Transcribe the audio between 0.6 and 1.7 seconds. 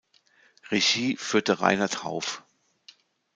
Regie führte